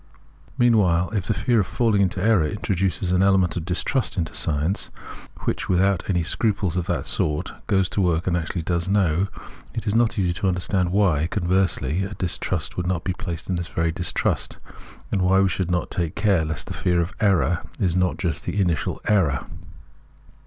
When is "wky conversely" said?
10.91-12.03